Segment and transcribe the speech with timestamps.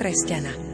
[0.00, 0.69] kresťana.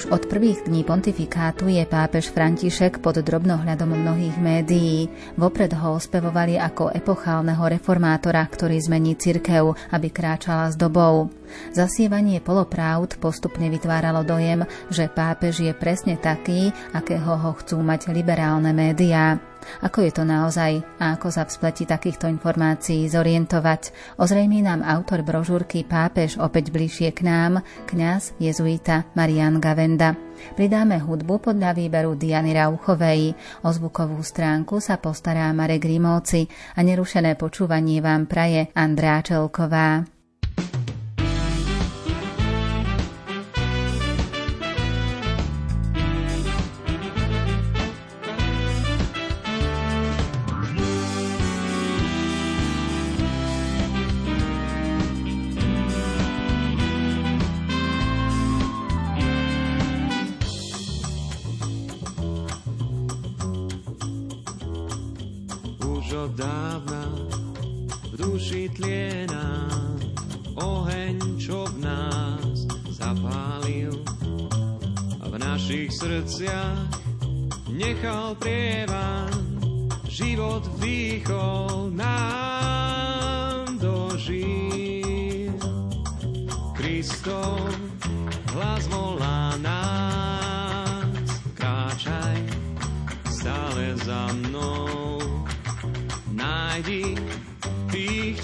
[0.00, 5.12] Už od prvých dní pontifikátu je pápež František pod drobnohľadom mnohých médií.
[5.36, 11.28] Vopred ho ospevovali ako epochálneho reformátora, ktorý zmení cirkev, aby kráčala s dobou.
[11.76, 18.72] Zasievanie polopravd postupne vytváralo dojem, že pápež je presne taký, akého ho chcú mať liberálne
[18.72, 19.49] médiá.
[19.80, 25.24] Ako je to naozaj a ako sa v spleti takýchto informácií zorientovať, ozrejmí nám autor
[25.24, 30.14] brožúrky Pápež opäť bližšie k nám, kňaz jezuita Marian Gavenda.
[30.56, 33.36] Pridáme hudbu podľa výberu Diany Rauchovej.
[33.64, 40.19] O zvukovú stránku sa postará Marek Grimovci a nerušené počúvanie vám praje Andrá Čelková.
[66.50, 67.06] dávna,
[68.10, 70.02] v duši tlie nám
[70.58, 73.94] oheň, čo v nás zapálil.
[75.30, 76.90] V našich srdciach
[77.70, 79.30] nechal prievan,
[80.10, 85.54] život výchol nám do žil.
[86.74, 87.62] Kristov
[88.50, 90.29] hlas volá nás.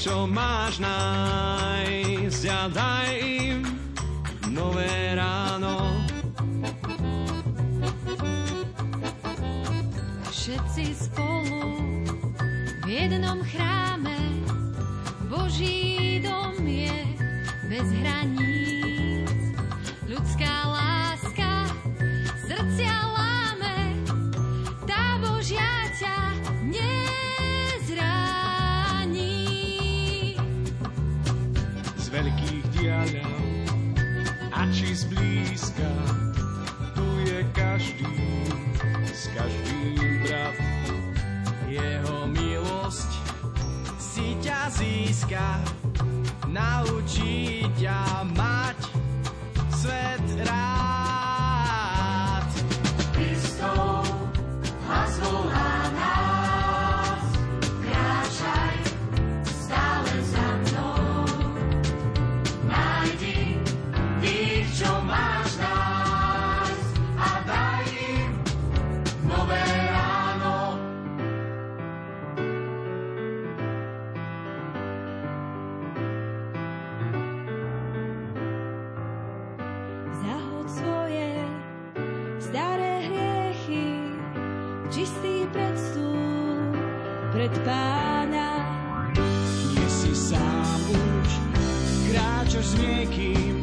[0.07, 3.11] čo máš nájsť a daj
[3.43, 3.59] im
[4.55, 5.99] nové ráno.
[10.31, 11.59] Všetci spolu
[12.87, 14.15] v jednom chráme
[15.27, 16.95] Boží dom je
[17.67, 18.46] bez hraní.
[37.87, 38.51] každý,
[39.15, 40.57] s každým brat.
[41.69, 43.11] Jeho milosť
[43.99, 45.63] si ťa získa,
[46.51, 48.79] naučí ťa mať
[49.75, 50.76] svet rád.
[85.57, 86.13] predstú
[87.33, 88.61] pred pána.
[89.73, 91.31] Nie si sám už,
[92.13, 93.57] kráčaš s niekým,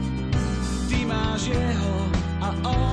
[0.89, 1.95] ty máš jeho
[2.41, 2.92] a on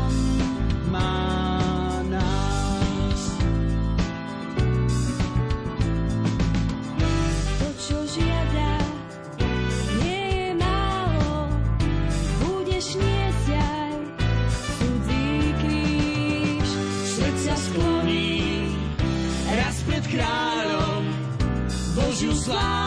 [22.50, 22.80] fly.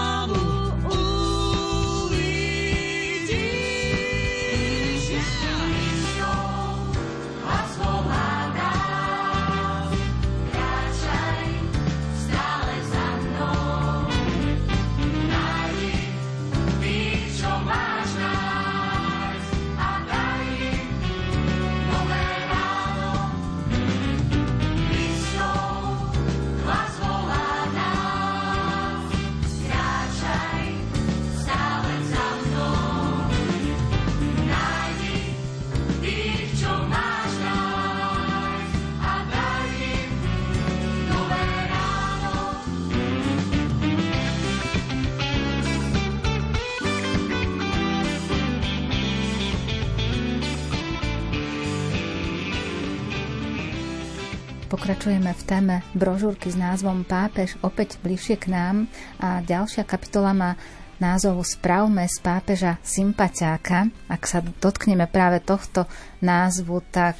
[55.03, 58.88] Pokračujeme v téme brožúrky s názvom Pápež opäť bližšie k nám
[59.19, 60.55] a ďalšia kapitola má
[60.95, 63.91] názov Spravme z pápeža sympatiáka.
[64.07, 65.91] Ak sa dotkneme práve tohto
[66.23, 67.19] názvu, tak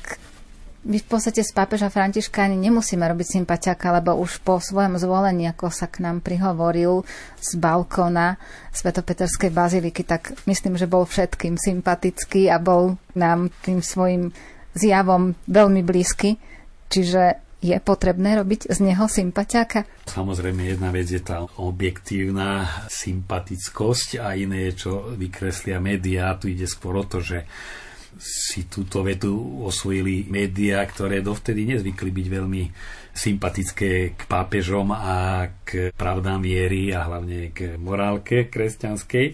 [0.88, 5.52] my v podstate z pápeža Františka ani nemusíme robiť sympatiaka, lebo už po svojom zvolení,
[5.52, 7.04] ako sa k nám prihovoril
[7.36, 8.40] z balkóna
[8.72, 14.32] Svetopeterskej baziliky, tak myslím, že bol všetkým sympatický a bol nám tým svojim
[14.72, 16.40] zjavom veľmi blízky.
[16.88, 19.88] Čiže je potrebné robiť z neho sympatiáka?
[20.12, 26.36] Samozrejme, jedna vec je tá objektívna sympatickosť a iné je, čo vykreslia médiá.
[26.36, 27.48] Tu ide skôr o to, že
[28.20, 32.64] si túto vetu osvojili médiá, ktoré dovtedy nezvykli byť veľmi
[33.14, 39.26] sympatické k pápežom a k pravdám viery a hlavne k morálke kresťanskej.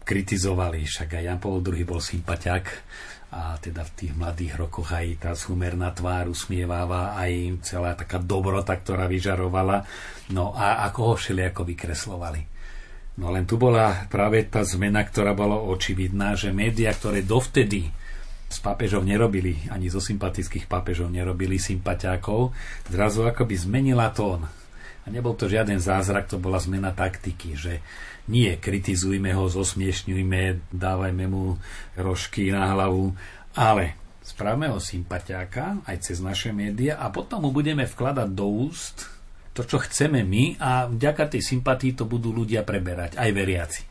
[0.00, 2.64] Kritizovali, však aj Jan Paul II bol sympatiak
[3.30, 8.74] a teda v tých mladých rokoch aj tá sumerná tvár usmieváva, aj celá taká dobrota,
[8.74, 9.86] ktorá vyžarovala.
[10.34, 12.42] No a ako ho ako vykreslovali.
[13.22, 17.90] No len tu bola práve tá zmena, ktorá bola očividná, že médiá, ktoré dovtedy
[18.50, 22.50] s pápežov nerobili, ani zo sympatických pápežov nerobili sympatiákov,
[22.90, 24.42] zrazu akoby zmenila tón.
[25.00, 27.78] A nebol to žiaden zázrak, to bola zmena taktiky, že
[28.30, 31.58] nie kritizujme ho, zosmiešňujme, dávajme mu
[31.98, 33.10] rožky na hlavu,
[33.58, 39.10] ale spravme ho sympatiáka aj cez naše médiá a potom mu budeme vkladať do úst
[39.50, 43.82] to, čo chceme my a vďaka tej sympatii to budú ľudia preberať, aj veriaci.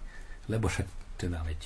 [0.47, 1.59] Lebo však teda veď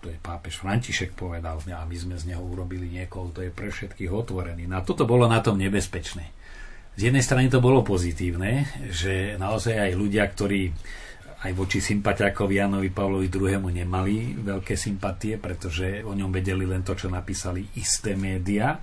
[0.00, 3.68] to je pápež František povedal a my sme z neho urobili niekoho, to je pre
[3.68, 4.64] všetkých otvorený.
[4.64, 6.24] No a toto bolo na tom nebezpečné.
[6.96, 10.72] Z jednej strany to bolo pozitívne, že naozaj aj ľudia, ktorí
[11.40, 13.72] aj voči sympatiakovi Janovi Pavlovi II.
[13.72, 18.76] nemali veľké sympatie, pretože o ňom vedeli len to, čo napísali isté médiá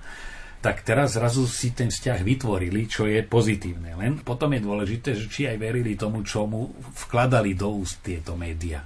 [0.58, 3.94] tak teraz zrazu si ten vzťah vytvorili, čo je pozitívne.
[3.94, 6.74] Len potom je dôležité, že či aj verili tomu, čo mu
[7.06, 8.82] vkladali do úst tieto médiá.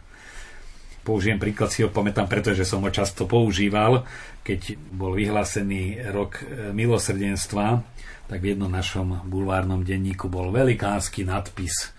[1.03, 4.05] Použijem príklad, si ho pamätám, pretože som ho často používal,
[4.45, 7.83] keď bol vyhlásený rok e, milosrdenstva,
[8.31, 11.91] tak v jednom našom bulvárnom denníku bol velikánsky nadpis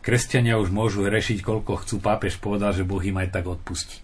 [0.00, 2.00] Kresťania už môžu rešiť, koľko chcú.
[2.00, 4.00] Pápež povedal, že Boh im aj tak odpustí.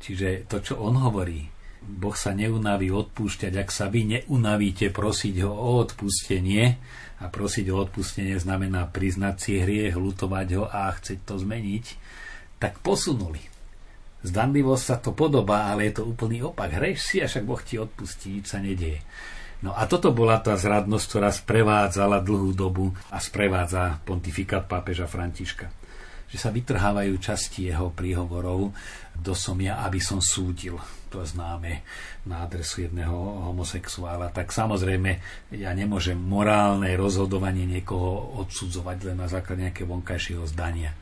[0.00, 1.50] Čiže to, čo on hovorí,
[1.86, 6.78] Boh sa neunaví odpúšťať, ak sa vy neunavíte prosiť ho o odpustenie,
[7.16, 11.84] a prosiť o odpustenie znamená priznať si hriech, lutovať ho a chcieť to zmeniť,
[12.60, 13.40] tak posunuli.
[14.20, 16.76] Zdanlivo sa to podobá, ale je to úplný opak.
[16.76, 19.00] Hreš si a však Boh ti odpustí, nič sa nedieje.
[19.64, 25.72] No a toto bola tá zradnosť, ktorá sprevádzala dlhú dobu a sprevádza pontifikát pápeža Františka.
[26.26, 28.74] Že sa vytrhávajú časti jeho príhovorov
[29.16, 30.76] do som ja, aby som súdil.
[31.08, 31.86] To známe
[32.28, 33.14] na adresu jedného
[33.48, 34.34] homosexuála.
[34.34, 35.22] Tak samozrejme,
[35.56, 40.92] ja nemôžem morálne rozhodovanie niekoho odsudzovať len na základe nejakého vonkajšieho zdania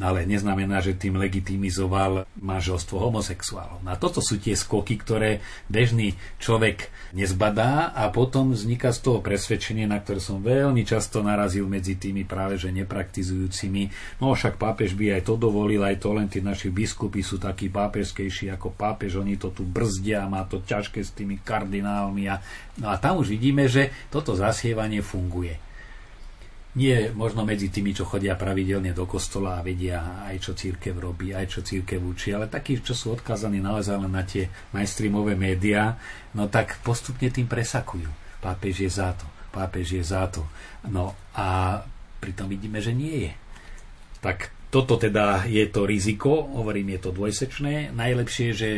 [0.00, 3.84] ale neznamená, že tým legitimizoval manželstvo homosexuálov.
[3.84, 9.84] A toto sú tie skoky, ktoré bežný človek nezbadá a potom vzniká z toho presvedčenie,
[9.84, 13.92] na ktoré som veľmi často narazil medzi tými práve že nepraktizujúcimi.
[14.18, 17.68] No však pápež by aj to dovolil, aj to len tí naši biskupy sú takí
[17.68, 22.32] pápežskejší ako pápež, oni to tu brzdia, má to ťažké s tými kardinálmi.
[22.32, 22.40] A,
[22.80, 25.71] no a tam už vidíme, že toto zasievanie funguje
[26.72, 31.36] nie možno medzi tými, čo chodia pravidelne do kostola a vedia aj čo církev robí,
[31.36, 36.00] aj čo církev učí, ale takí, čo sú odkázaní naozaj len na tie mainstreamové médiá,
[36.32, 38.08] no tak postupne tým presakujú.
[38.40, 40.48] Pápež je za to, pápež je za to.
[40.88, 41.78] No a
[42.24, 43.32] pritom vidíme, že nie je.
[44.24, 47.92] Tak toto teda je to riziko, hovorím, je to dvojsečné.
[47.92, 48.70] Najlepšie je, že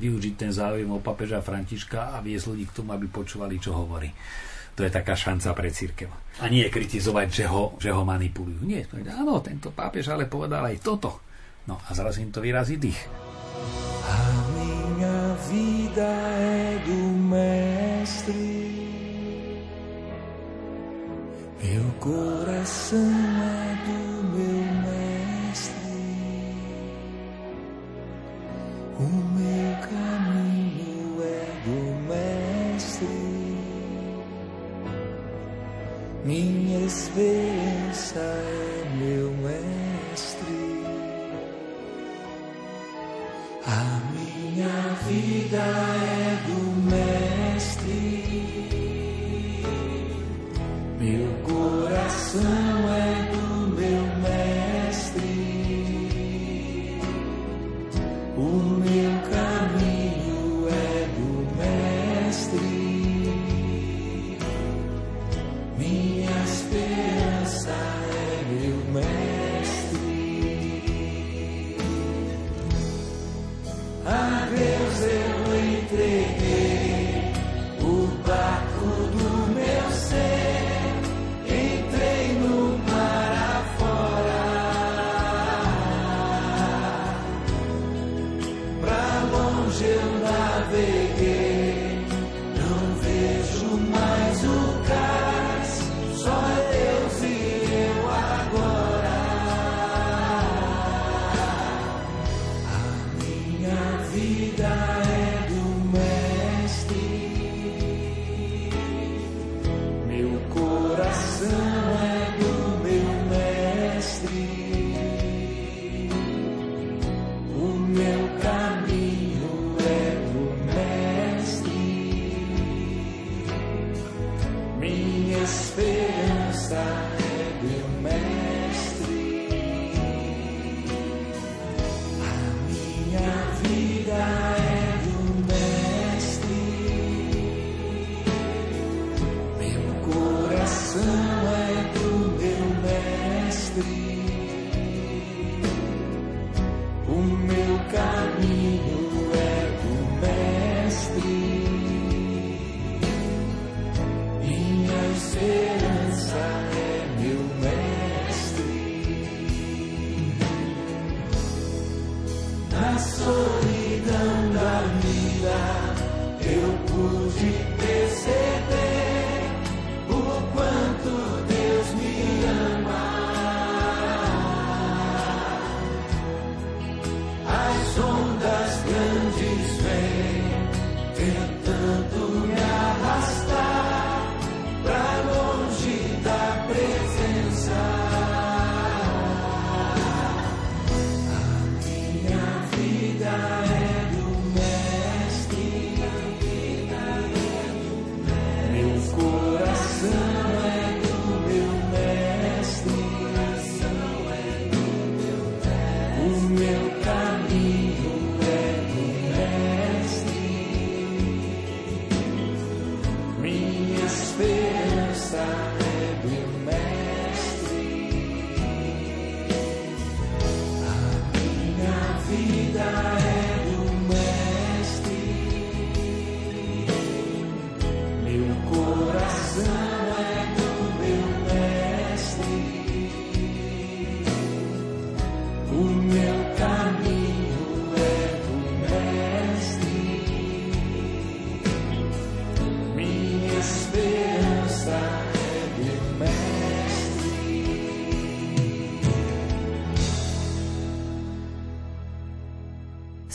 [0.00, 4.08] využiť ten záujem o papeža Františka a viesť ľudí k tomu, aby počúvali, čo hovorí
[4.74, 6.10] to je taká šanca pre církev.
[6.42, 8.66] A nie kritizovať, že ho, že ho manipulujú.
[8.66, 11.22] Nie, to áno, tento pápež ale povedal aj toto.
[11.70, 12.98] No a zrazu im to vyrazí dých.
[14.04, 14.18] A
[14.52, 16.12] minha vida
[16.84, 18.44] do mestre
[21.64, 23.00] Meu coração
[23.40, 23.73] é
[37.14, 38.43] diferença.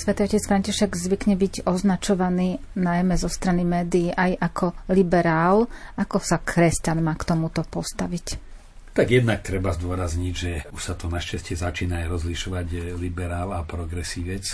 [0.10, 5.70] Svetý otec František zvykne byť označovaný najmä zo strany médií aj ako liberál.
[6.01, 8.42] Ako sa kresťan má k tomuto postaviť?
[8.98, 13.62] Tak jednak treba zdôrazniť, že už sa to našťastie začína aj rozlišovať eh, liberál a
[13.62, 14.50] progresívec,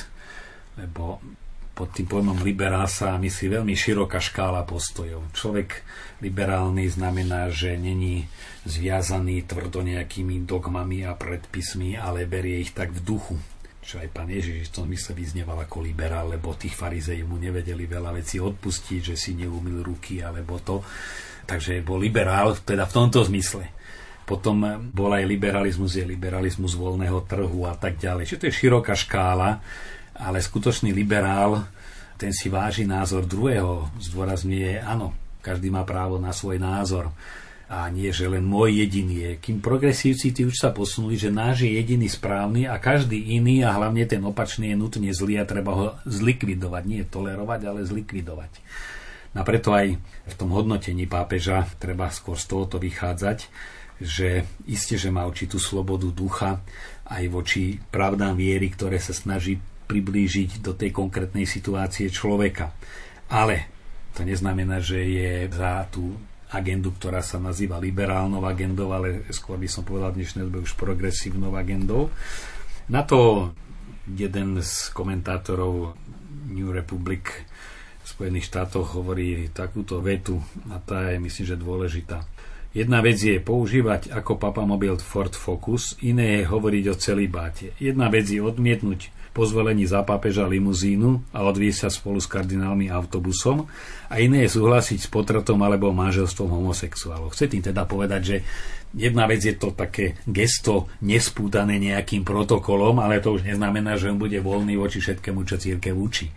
[0.75, 1.23] lebo
[1.71, 5.31] pod tým pojmom liberál sa myslí veľmi široká škála postojov.
[5.31, 5.87] Človek
[6.19, 8.27] liberálny znamená, že není
[8.67, 13.39] zviazaný tvrdo nejakými dogmami a predpismi, ale berie ich tak v duchu
[13.85, 17.85] čo aj pán Ježiš v tom mysle vyzneval ako liberál, lebo tých farizejí mu nevedeli
[17.85, 20.81] veľa vecí odpustiť, že si neumil ruky alebo to.
[21.45, 23.69] Takže bol liberál teda v tomto zmysle.
[24.25, 24.57] Potom
[24.89, 28.25] bol aj liberalizmus, je liberalizmus voľného trhu a tak ďalej.
[28.25, 29.61] Čiže to je široká škála,
[30.17, 31.69] ale skutočný liberál,
[32.17, 35.13] ten si váži názor druhého, zdôrazňuje, áno,
[35.45, 37.13] každý má právo na svoj názor
[37.65, 39.31] a nie, že len môj jediný je.
[39.41, 43.73] Kým progresívci tí už sa posunuli, že náš je jediný správny a každý iný a
[43.73, 46.83] hlavne ten opačný je nutne zlý a treba ho zlikvidovať.
[46.85, 48.51] Nie tolerovať, ale zlikvidovať.
[49.35, 53.49] A preto aj v tom hodnotení pápeža treba skôr z tohoto vychádzať,
[53.97, 56.61] že iste, že má určitú slobodu ducha
[57.09, 62.73] aj voči pravdám viery, ktoré sa snaží priblížiť do tej konkrétnej situácie človeka.
[63.29, 63.69] Ale
[64.13, 66.13] to neznamená, že je za tú
[66.55, 70.79] agendu, ktorá sa nazýva liberálnou agendou, ale skôr by som povedal v dnešnej dobe už
[70.79, 72.09] progresívnou agendou.
[72.87, 73.51] Na to
[74.07, 75.99] jeden z komentátorov
[76.47, 77.45] New Republic
[78.05, 80.37] v Spojených štátoch hovorí takúto vetu
[80.69, 82.21] a tá je myslím, že dôležitá.
[82.75, 87.71] Jedna vec je používať ako papamobil Ford Focus, iné je hovoriť o celibáte.
[87.79, 92.87] Jedna vec je odmietnúť po zvolení za pápeža limuzínu a odviesť sa spolu s kardinálmi
[92.87, 93.67] autobusom
[94.07, 97.35] a iné je súhlasiť s potratom alebo manželstvom homosexuálov.
[97.35, 98.37] Chce tým teda povedať, že
[98.95, 104.15] jedna vec je to také gesto nespútané nejakým protokolom, ale to už neznamená, že on
[104.15, 106.31] bude voľný voči všetkému, čo církev učí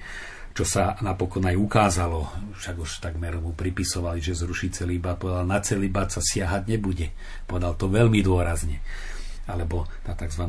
[0.58, 2.26] čo sa napokon aj ukázalo,
[2.58, 7.14] však už takmer mu pripisovali, že zruší celý povedal, na celý sa siahať nebude.
[7.46, 8.82] Povedal to veľmi dôrazne
[9.48, 10.44] alebo tá tzv.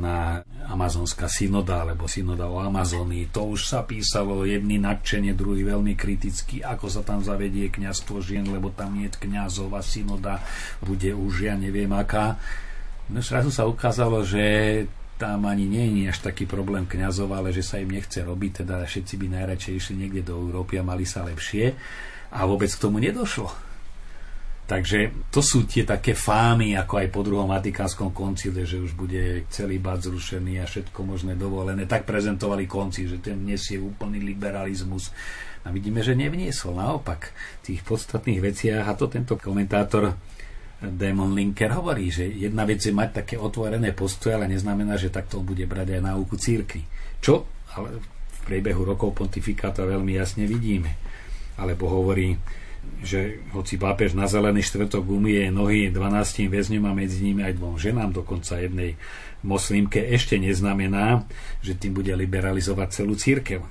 [0.67, 3.31] amazonská synoda, alebo synoda o Amazónii.
[3.31, 8.43] To už sa písalo jedný nadšenie, druhý veľmi kriticky, ako sa tam zavedie kňazstvo žien,
[8.51, 10.43] lebo tam nie je kňazov a synoda
[10.83, 12.35] bude už ja neviem aká.
[13.07, 17.63] No zrazu sa ukázalo, že tam ani nie je až taký problém kňazov, ale že
[17.63, 21.23] sa im nechce robiť, teda všetci by najradšej išli niekde do Európy a mali sa
[21.23, 21.71] lepšie.
[22.35, 23.68] A vôbec k tomu nedošlo
[24.69, 29.49] Takže to sú tie také fámy, ako aj po druhom Vatikánskom koncile, že už bude
[29.49, 31.89] celý bát zrušený a všetko možné dovolené.
[31.89, 35.09] Tak prezentovali konci, že ten nesie úplný liberalizmus.
[35.65, 36.77] A vidíme, že nevniesol.
[36.77, 37.33] Naopak,
[37.65, 40.13] v tých podstatných veciach, a to tento komentátor
[40.79, 45.41] Damon Linker hovorí, že jedna vec je mať také otvorené postoje, ale neznamená, že takto
[45.41, 46.85] bude brať aj náuku církvy.
[47.19, 50.93] Čo ale v priebehu rokov pontifikáta veľmi jasne vidíme.
[51.59, 52.33] Alebo hovorí,
[53.03, 57.75] že hoci pápež na zelený štvrtok umie nohy 12 väzňom a medzi nimi aj dvom
[57.79, 58.99] ženám, dokonca jednej
[59.41, 61.23] moslimke, ešte neznamená,
[61.63, 63.63] že tým bude liberalizovať celú církev.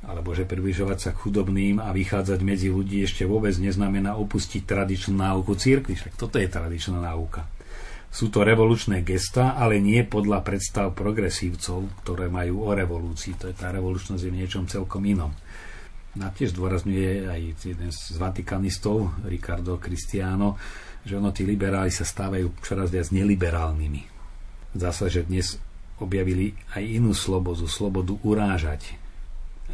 [0.00, 5.20] Alebo že približovať sa k chudobným a vychádzať medzi ľudí ešte vôbec neznamená opustiť tradičnú
[5.20, 5.92] náuku církvy.
[5.92, 7.44] Však toto je tradičná náuka.
[8.10, 13.38] Sú to revolučné gesta, ale nie podľa predstav progresívcov, ktoré majú o revolúcii.
[13.38, 15.30] To je tá revolučnosť je v niečom celkom inom.
[16.18, 20.58] A tiež dôrazňuje aj jeden z vatikanistov, Ricardo Cristiano,
[21.06, 24.02] že ono tí liberáli sa stávajú čoraz viac neliberálnymi.
[24.74, 25.54] Sa, že dnes
[26.02, 28.98] objavili aj inú slobodu, slobodu urážať.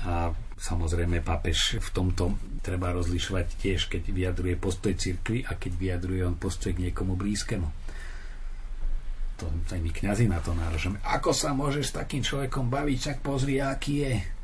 [0.04, 6.20] A samozrejme pápež v tomto treba rozlišovať tiež, keď vyjadruje postoj cirkvi a keď vyjadruje
[6.20, 7.68] on postoj k niekomu blízkemu.
[9.36, 11.00] To aj my kňazi na to náražame.
[11.00, 14.35] Ako sa môžeš s takým človekom baviť, čak pozri, aký je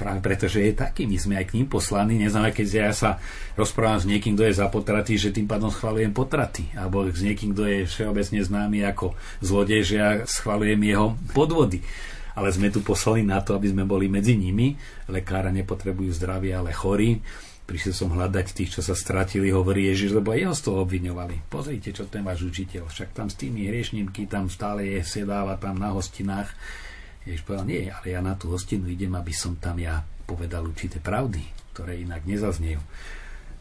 [0.00, 1.04] práve preto, že je taký.
[1.04, 2.16] My sme aj k ním poslaní.
[2.16, 3.20] Neznamená, keď ja sa
[3.52, 6.72] rozprávam s niekým, kto je za potraty, že tým pádom schvalujem potraty.
[6.72, 9.12] Alebo s niekým, kto je všeobecne známy ako
[9.44, 11.84] zlodej, že ja schvalujem jeho podvody.
[12.32, 14.72] Ale sme tu poslali na to, aby sme boli medzi nimi.
[15.12, 17.20] Lekára nepotrebujú zdravie, ale chorí.
[17.68, 21.46] Prišiel som hľadať tých, čo sa stratili, hovorí Ježiš, lebo jeho z toho obviňovali.
[21.46, 22.90] Pozrite, čo ten váš učiteľ.
[22.90, 26.50] Však tam s tými hriešnímky, tam stále je, sedáva tam na hostinách
[27.30, 30.98] Ježiš povedal, nie, ale ja na tú hostinu idem, aby som tam ja povedal určité
[30.98, 32.82] pravdy, ktoré inak nezaznejú.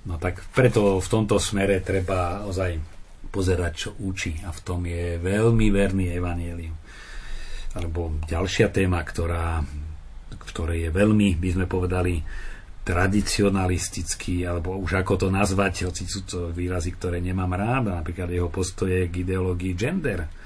[0.09, 2.81] No tak preto v tomto smere treba ozaj
[3.29, 6.73] pozerať, čo učí a v tom je veľmi verný evanielium.
[7.77, 9.61] Alebo ďalšia téma, ktorá,
[10.49, 12.25] ktoré je veľmi, by sme povedali,
[12.81, 18.49] tradicionalistický, alebo už ako to nazvať, hoci sú to výrazy, ktoré nemám rád, napríklad jeho
[18.49, 20.38] postoje k ideológii gender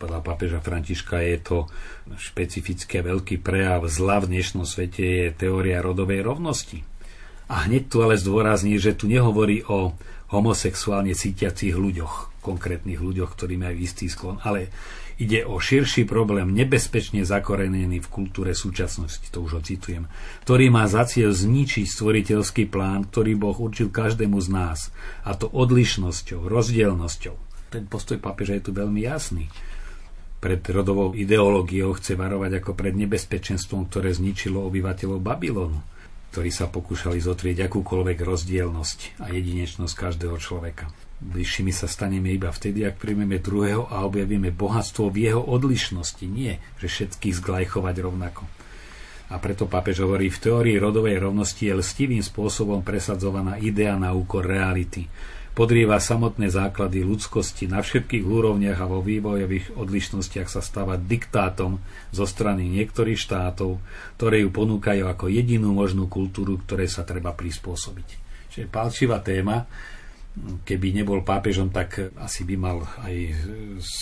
[0.00, 1.58] podľa pápeža Františka je to
[2.16, 6.80] špecifické veľký prejav zla v dnešnom svete je teória rodovej rovnosti.
[7.52, 9.92] A hneď tu ale zdôrazní, že tu nehovorí o
[10.32, 14.72] homosexuálne cítiacich ľuďoch, konkrétnych ľuďoch, ktorí majú istý sklon, ale
[15.20, 20.08] ide o širší problém, nebezpečne zakorenený v kultúre súčasnosti, to už ho citujem,
[20.48, 24.78] ktorý má za cieľ zničiť stvoriteľský plán, ktorý Boh určil každému z nás,
[25.26, 27.36] a to odlišnosťou, rozdielnosťou.
[27.74, 29.50] Ten postoj papeža je tu veľmi jasný
[30.40, 35.80] pred rodovou ideológiou chce varovať ako pred nebezpečenstvom, ktoré zničilo obyvateľov Babylonu,
[36.32, 40.88] ktorí sa pokúšali zotrieť akúkoľvek rozdielnosť a jedinečnosť každého človeka.
[41.20, 46.56] Bližšími sa staneme iba vtedy, ak príjmeme druhého a objavíme bohatstvo v jeho odlišnosti, nie,
[46.80, 48.48] že všetkých zglajchovať rovnako.
[49.30, 54.42] A preto pápež hovorí, v teórii rodovej rovnosti je lstivým spôsobom presadzovaná idea na úkor
[54.42, 55.06] reality,
[55.60, 61.76] podrieva samotné základy ľudskosti na všetkých úrovniach a vo vývojových odlišnostiach sa stáva diktátom
[62.16, 63.76] zo strany niektorých štátov,
[64.16, 68.08] ktoré ju ponúkajú ako jedinú možnú kultúru, ktorej sa treba prispôsobiť.
[68.56, 69.68] Čiže palčivá téma,
[70.62, 73.14] keby nebol pápežom, tak asi by mal aj
[73.82, 73.92] s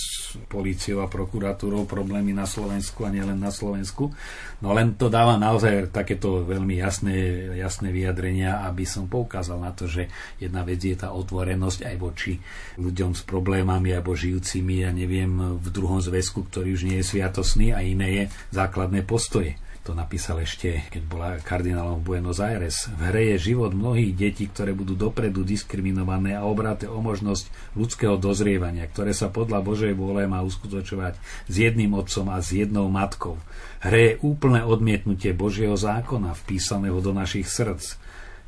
[0.46, 4.12] políciou a prokuratúrou problémy na Slovensku a nielen na Slovensku.
[4.60, 7.16] No len to dáva naozaj takéto veľmi jasné,
[7.56, 12.36] jasné vyjadrenia, aby som poukázal na to, že jedna vec je tá otvorenosť aj voči
[12.76, 17.72] ľuďom s problémami alebo žijúcimi, ja neviem, v druhom zväzku, ktorý už nie je sviatosný
[17.72, 19.56] a iné je základné postoje
[19.88, 22.92] to napísal ešte, keď bola kardinálom Buenos Aires.
[22.92, 28.20] V hre je život mnohých detí, ktoré budú dopredu diskriminované a obráte o možnosť ľudského
[28.20, 31.16] dozrievania, ktoré sa podľa Božej vôle má uskutočovať
[31.48, 33.40] s jedným otcom a s jednou matkou.
[33.80, 37.96] Hre je úplné odmietnutie Božieho zákona vpísaného do našich srdc.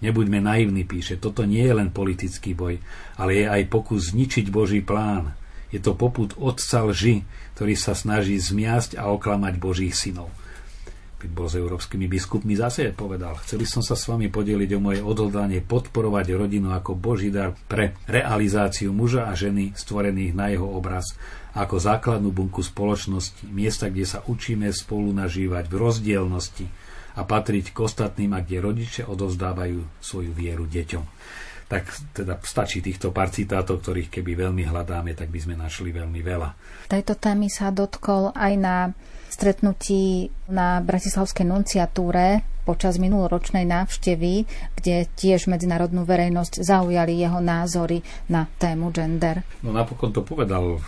[0.05, 2.85] Nebuďme naivní, píše, toto nie je len politický boj,
[3.17, 5.33] ale je aj pokus zničiť Boží plán.
[5.73, 7.25] Je to poput otca lži,
[7.57, 10.29] ktorý sa snaží zmiasť a oklamať Božích synov
[11.21, 15.01] keď bol s európskymi biskupmi, zase povedal, chceli som sa s vami podeliť o moje
[15.05, 21.13] odhodlanie podporovať rodinu ako Boží dar pre realizáciu muža a ženy stvorených na jeho obraz
[21.53, 26.67] ako základnú bunku spoločnosti, miesta, kde sa učíme spolu nažívať v rozdielnosti
[27.19, 31.05] a patriť k ostatným a kde rodičia odovzdávajú svoju vieru deťom.
[31.71, 36.19] Tak teda stačí týchto pár citátov, ktorých keby veľmi hľadáme, tak by sme našli veľmi
[36.23, 36.49] veľa.
[36.91, 38.77] Tejto témy sa dotkol aj na
[39.31, 44.45] stretnutí na Bratislavskej nunciatúre počas minuloročnej návštevy,
[44.79, 49.47] kde tiež medzinárodnú verejnosť zaujali jeho názory na tému gender.
[49.65, 50.83] No napokon to povedal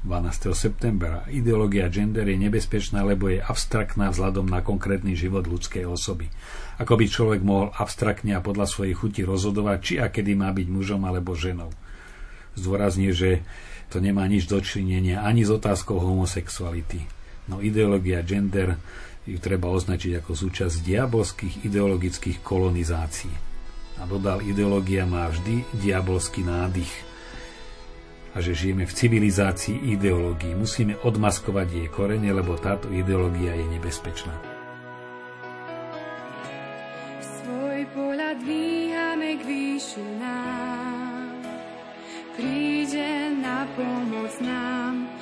[0.00, 0.56] 12.
[0.56, 1.28] septembra.
[1.28, 6.32] Ideológia gender je nebezpečná, lebo je abstraktná vzhľadom na konkrétny život ľudskej osoby.
[6.80, 10.66] Ako by človek mohol abstraktne a podľa svojej chuti rozhodovať, či a kedy má byť
[10.72, 11.68] mužom alebo ženou.
[12.56, 13.44] Zdôrazne, že
[13.92, 17.19] to nemá nič dočinenia ani s otázkou homosexuality
[17.50, 18.78] No ideológia gender
[19.26, 23.34] ju treba označiť ako súčasť diabolských ideologických kolonizácií.
[24.00, 26.88] A dodal, ideológia má vždy diabolský nádych
[28.32, 30.54] a že žijeme v civilizácii ideológií.
[30.54, 34.32] Musíme odmaskovať jej korene, lebo táto ideológia je nebezpečná.
[37.20, 41.42] Svoj pohľad dvíhame k výšinám,
[42.38, 45.19] príde na pomoc nám,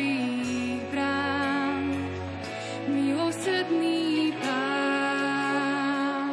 [0.00, 1.92] tvojich brán,
[2.88, 6.32] milosrdný pán.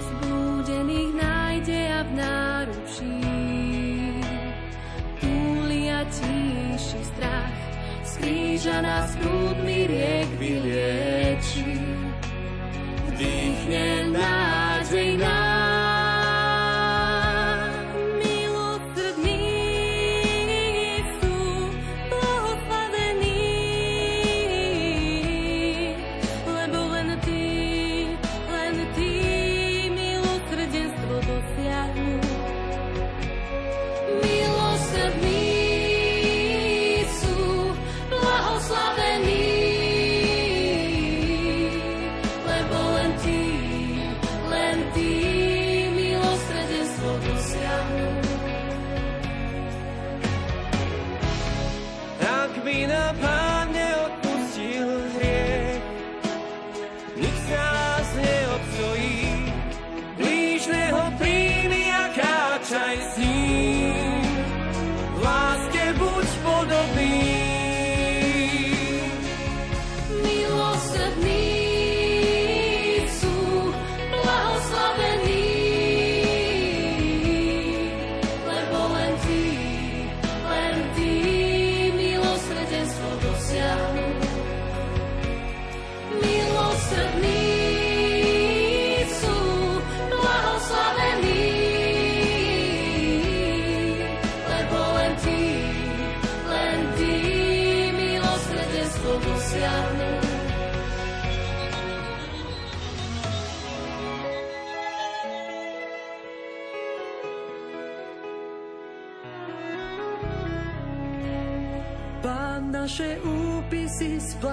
[0.00, 3.20] Zblúdených nájde a v náručí
[5.20, 6.00] túlia
[7.04, 7.60] strach,
[8.08, 11.76] z kríža nás prúdny riek vylieči.
[13.12, 15.59] Vdýchne nádej nás,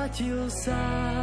[0.08, 1.17] splatil sám.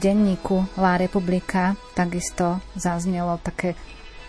[0.00, 3.78] Denníku La Republika takisto zaznelo také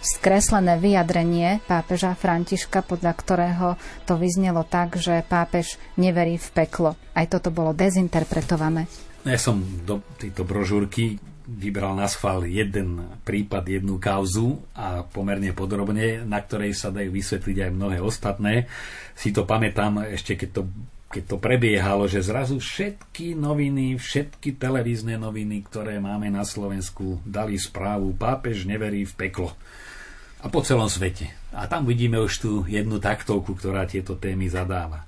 [0.05, 3.67] skreslené vyjadrenie pápeža Františka, podľa ktorého
[4.05, 6.93] to vyznelo tak, že pápež neverí v peklo.
[7.17, 8.85] Aj toto bolo dezinterpretované.
[9.25, 16.25] Ja som do tejto brožúrky vybral na schvál jeden prípad, jednu kauzu a pomerne podrobne,
[16.25, 18.65] na ktorej sa dajú vysvetliť aj mnohé ostatné.
[19.13, 20.61] Si to pamätám ešte, keď to
[21.15, 27.56] keď to prebiehalo, že zrazu všetky noviny, všetky televízne noviny, ktoré máme na Slovensku, dali
[27.56, 29.56] správu pápež neverí v peklo.
[30.43, 31.32] A po celom svete.
[31.56, 35.08] A tam vidíme už tú jednu taktovku, ktorá tieto témy zadáva.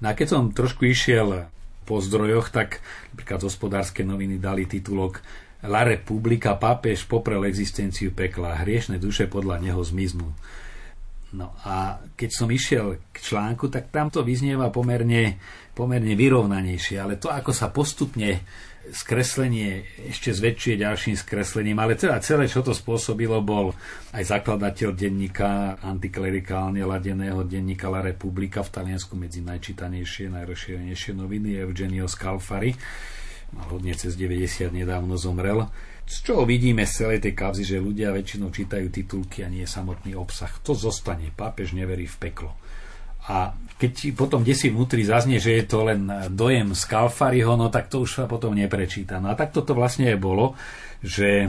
[0.00, 1.44] No a keď som trošku išiel
[1.84, 2.80] po zdrojoch, tak
[3.12, 5.20] napríklad hospodárske noviny dali titulok
[5.60, 10.32] La Republika pápež poprel existenciu pekla, hriešne duše podľa neho zmiznú.
[11.34, 15.42] No a keď som išiel k článku, tak tam to vyznieva pomerne,
[15.74, 18.46] pomerne vyrovnanejšie, ale to, ako sa postupne
[18.92, 23.72] skreslenie ešte zväčšuje ďalším skreslením, ale teda celé, čo to spôsobilo, bol
[24.12, 32.06] aj zakladateľ denníka antiklerikálne ladeného denníka La Repubblica v Taliansku medzi najčítanejšie, najrozšírenejšie noviny Eugenio
[32.06, 32.76] Scalfari.
[33.56, 35.64] Mal hodne cez 90, nedávno zomrel
[36.04, 40.12] z čoho vidíme z celej tej kauzy, že ľudia väčšinou čítajú titulky a nie samotný
[40.14, 40.52] obsah.
[40.60, 41.32] To zostane.
[41.32, 42.52] Pápež neverí v peklo.
[43.24, 46.04] A keď potom si vnútri zaznie, že je to len
[46.36, 49.16] dojem z Kalfariho, no tak to už sa potom neprečíta.
[49.16, 50.52] No a tak toto vlastne aj bolo,
[51.00, 51.48] že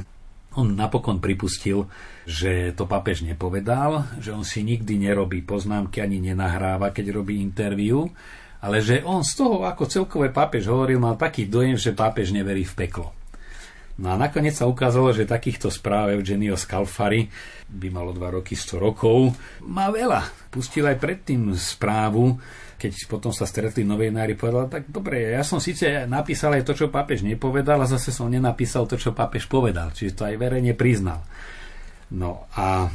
[0.56, 1.92] on napokon pripustil,
[2.24, 8.08] že to papež nepovedal, že on si nikdy nerobí poznámky ani nenahráva, keď robí interviu,
[8.64, 12.64] ale že on z toho, ako celkové pápež hovoril, mal taký dojem, že pápež neverí
[12.64, 13.12] v peklo.
[13.96, 17.32] No a nakoniec sa ukázalo, že takýchto správ Eugenio Scalfari
[17.72, 19.32] by malo 2 roky 100 rokov.
[19.64, 20.52] Má veľa.
[20.52, 22.36] Pustil aj predtým správu,
[22.76, 26.92] keď potom sa stretli novinári, povedal, tak dobre, ja som síce napísal aj to, čo
[26.92, 29.96] pápež nepovedal, a zase som nenapísal to, čo pápež povedal.
[29.96, 31.24] Čiže to aj verejne priznal.
[32.12, 32.92] No a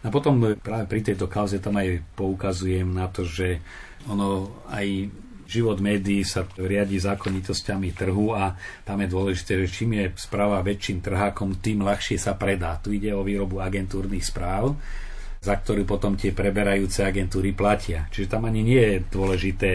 [0.00, 3.60] a potom práve pri tejto kauze tam aj poukazujem na to, že
[4.08, 5.12] ono aj
[5.50, 8.54] život médií sa riadi zákonitosťami trhu a
[8.86, 12.78] tam je dôležité, že čím je správa väčším trhákom, tým ľahšie sa predá.
[12.78, 14.78] Tu ide o výrobu agentúrnych správ,
[15.42, 18.06] za ktorú potom tie preberajúce agentúry platia.
[18.14, 19.70] Čiže tam ani nie je dôležité,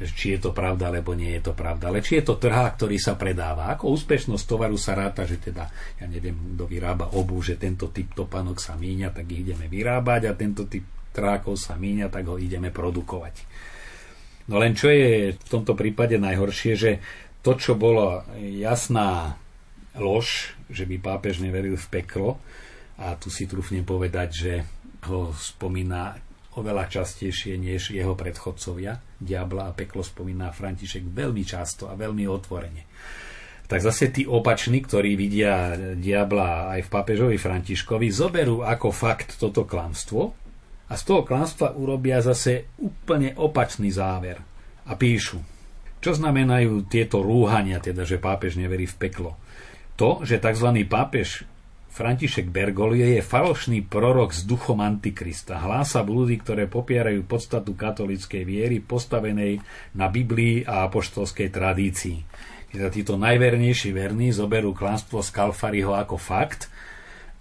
[0.00, 2.96] či je to pravda, alebo nie je to pravda, ale či je to trhák, ktorý
[2.96, 3.68] sa predáva.
[3.76, 5.68] Ako úspešnosť tovaru sa ráta, že teda,
[6.00, 10.32] ja neviem, kto vyrába obu, že tento typ topanok sa míňa, tak ich ideme vyrábať
[10.32, 13.34] a tento typ trhákov sa míňa, tak ho ideme produkovať.
[14.50, 16.90] No len čo je v tomto prípade najhoršie, že
[17.40, 19.38] to, čo bolo jasná
[19.94, 22.42] lož, že by pápež neveril v peklo,
[23.00, 24.52] a tu si trúfnem povedať, že
[25.08, 26.20] ho spomína
[26.60, 29.00] oveľa častejšie než jeho predchodcovia.
[29.16, 32.84] Diabla a peklo spomína František veľmi často a veľmi otvorene.
[33.70, 39.62] Tak zase tí opační, ktorí vidia diabla aj v pápežovi Františkovi, zoberú ako fakt toto
[39.62, 40.39] klamstvo
[40.90, 44.42] a z toho klamstva urobia zase úplne opačný záver
[44.90, 45.38] a píšu.
[46.02, 49.38] Čo znamenajú tieto rúhania, teda, že pápež neverí v peklo?
[49.94, 50.66] To, že tzv.
[50.88, 51.46] pápež
[51.90, 55.60] František Bergoglio je falošný prorok s duchom Antikrista.
[55.60, 59.60] Hlása blúdy, ktoré popierajú podstatu katolíckej viery postavenej
[59.98, 62.18] na Biblii a apoštolskej tradícii.
[62.70, 66.70] Teda títo najvernejší verní zoberú klamstvo z Kalfariho ako fakt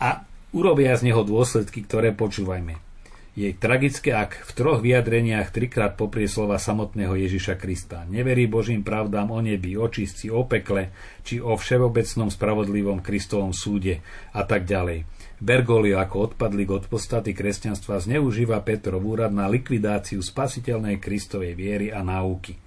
[0.01, 2.88] a urobia z neho dôsledky, ktoré počúvajme.
[3.37, 8.01] Je tragické, ak v troch vyjadreniach trikrát poprie slova samotného Ježiša Krista.
[8.09, 10.89] Neverí Božím pravdám o nebi, o čistci, o pekle,
[11.21, 14.01] či o všeobecnom spravodlivom Kristovom súde
[14.33, 15.05] a tak ďalej.
[15.39, 22.01] Bergoglio ako odpadlík od podstaty kresťanstva zneužíva Petrov úrad na likvidáciu spasiteľnej Kristovej viery a
[22.01, 22.57] náuky.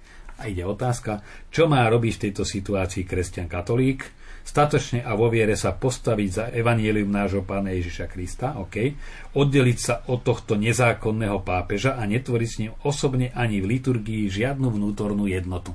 [0.41, 1.21] A ide otázka,
[1.53, 4.22] čo má robiť v tejto situácii kresťan katolík?
[4.43, 8.93] Statočne a vo viere sa postaviť za evanielium nášho pána Ježiša Krista, okay,
[9.33, 14.67] oddeliť sa od tohto nezákonného pápeža a netvoriť s ním osobne ani v liturgii žiadnu
[14.67, 15.71] vnútornú jednotu.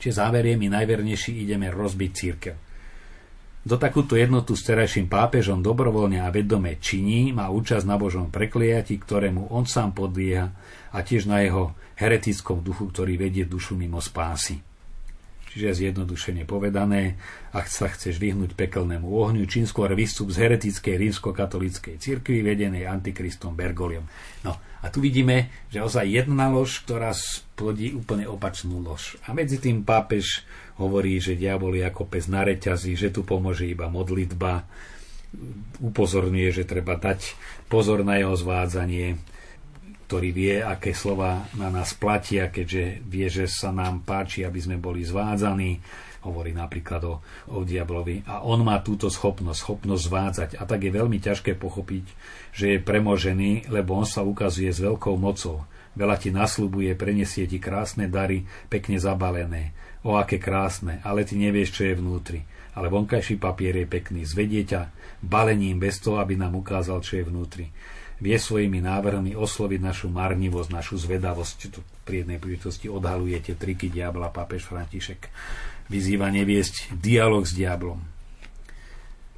[0.00, 2.56] Čiže záverie my najvernejší ideme rozbiť církev.
[3.64, 9.00] Do takúto jednotu s terajším pápežom dobrovoľne a vedome činí, má účasť na Božom prekliati,
[9.00, 10.52] ktorému on sám podlieha
[10.92, 14.73] a tiež na jeho heretickom duchu, ktorý vedie dušu mimo spásy.
[15.54, 17.14] Čiže zjednodušene povedané,
[17.54, 23.54] ak sa chceš vyhnúť pekelnému ohňu, čím skôr výstup z heretickej rímskokatolíckej cirkvi vedenej antikristom
[23.54, 24.02] Bergoliom.
[24.42, 29.14] No a tu vidíme, že ozaj jedna lož, ktorá splodí úplne opačnú lož.
[29.24, 30.42] A medzi tým pápež
[30.74, 34.66] hovorí, že diabol je ako pes na reťazi, že tu pomôže iba modlitba,
[35.78, 37.38] upozorňuje, že treba dať
[37.70, 39.33] pozor na jeho zvádzanie,
[40.04, 44.76] ktorý vie, aké slova na nás platia, keďže vie, že sa nám páči, aby sme
[44.76, 45.80] boli zvádzaní.
[46.24, 47.14] Hovorí napríklad o,
[47.52, 48.24] o diablovi.
[48.28, 50.50] A on má túto schopnosť, schopnosť zvádzať.
[50.60, 52.04] A tak je veľmi ťažké pochopiť,
[52.52, 55.64] že je premožený, lebo on sa ukazuje s veľkou mocou.
[55.96, 59.76] Veľa ti nasľubuje, prenesie ti krásne dary, pekne zabalené.
[60.04, 62.40] O, aké krásne, ale ty nevieš, čo je vnútri.
[62.76, 64.20] Ale vonkajší papier je pekný.
[64.28, 64.90] Zvedie ťa
[65.24, 67.68] balením bez toho, aby nám ukázal, čo je vnútri
[68.22, 71.58] vie svojimi návrhmi osloviť našu marnivosť, našu zvedavosť.
[71.72, 75.30] Tu pri jednej príležitosti odhalujete triky diabla, pápež František
[75.88, 78.00] vyzýva neviesť dialog s diablom.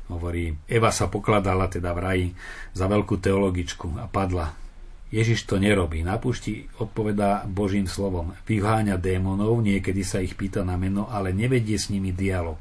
[0.06, 2.26] Hovorí, Eva sa pokladala teda v raji
[2.70, 4.54] za veľkú teologičku a padla.
[5.10, 6.02] Ježiš to nerobí.
[6.02, 8.34] Na púšti odpovedá Božím slovom.
[8.46, 12.58] Vyháňa démonov, niekedy sa ich pýta na meno, ale nevedie s nimi dialog.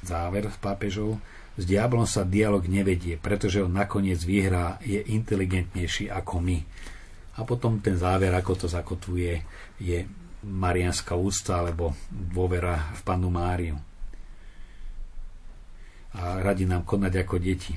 [0.00, 1.20] záver pápežov,
[1.60, 6.58] s diablom sa dialog nevedie, pretože on nakoniec vyhrá, je inteligentnejší ako my.
[7.36, 9.44] A potom ten záver, ako to zakotvuje,
[9.76, 10.08] je
[10.40, 13.76] marianská úcta alebo dôvera v Pannu Máriu.
[16.16, 17.76] A radi nám konať ako deti.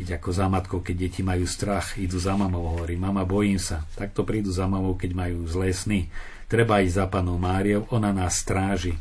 [0.00, 3.84] Íď ako za matkou, keď deti majú strach, idú za mamou, hovorí, mama, bojím sa.
[4.00, 6.08] Takto prídu za mamou, keď majú zlé sny.
[6.48, 8.96] Treba ísť za panou Máriou, ona nás stráži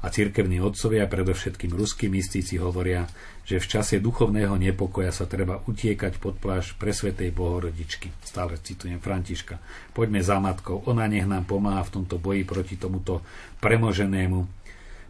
[0.00, 3.04] a cirkevní otcovia, predovšetkým ruskí mystíci, hovoria,
[3.44, 8.08] že v čase duchovného nepokoja sa treba utiekať pod pláž pre Svetej Bohorodičky.
[8.24, 9.60] Stále citujem Františka.
[9.92, 13.20] Poďme za matkou, ona nech nám pomáha v tomto boji proti tomuto
[13.60, 14.40] premoženému,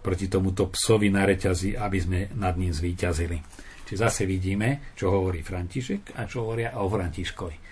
[0.03, 3.39] proti tomuto psovi na reťazi, aby sme nad ním zvíťazili.
[3.87, 7.70] Čiže zase vidíme, čo hovorí František a čo hovoria o Františkovi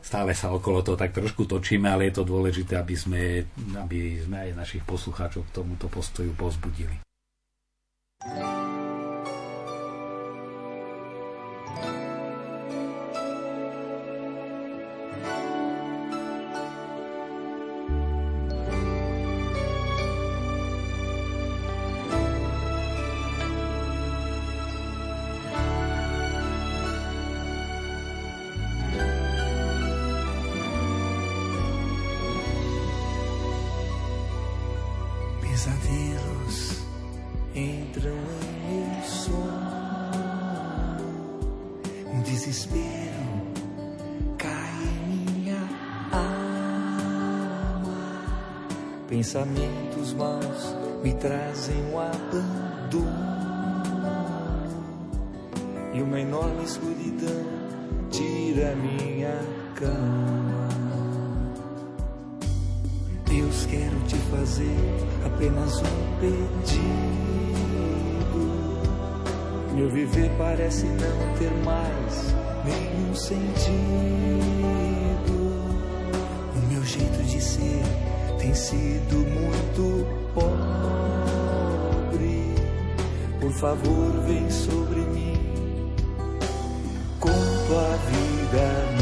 [0.00, 3.22] stále sa okolo toho tak trošku točíme, ale je to dôležité, aby sme,
[3.76, 6.98] aby sme aj našich poslucháčov k tomuto postoju pozbudili.
[49.40, 53.10] Pensamentos maus me trazem um abandono
[55.94, 57.46] e uma enorme escuridão
[58.10, 59.34] tira minha
[59.76, 60.68] cama.
[63.24, 64.76] Deus, quero te fazer
[65.24, 66.90] apenas um pedido.
[69.74, 72.34] Meu viver parece não ter mais
[72.66, 73.40] nenhum sentido.
[76.54, 78.09] O meu jeito de ser
[78.40, 80.54] tem sido muito pobre.
[83.38, 85.92] Por favor, vem sobre mim
[87.18, 88.99] com tua vida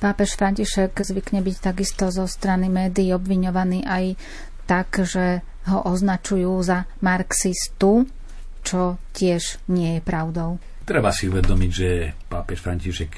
[0.00, 4.16] Pápež František zvykne byť takisto zo strany médií obviňovaný aj
[4.64, 8.08] tak, že ho označujú za marxistu,
[8.64, 10.56] čo tiež nie je pravdou.
[10.88, 13.12] Treba si uvedomiť, že pápež František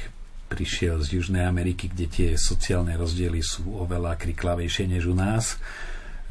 [0.51, 5.57] prišiel z Južnej Ameriky, kde tie sociálne rozdiely sú oveľa kriklavejšie než u nás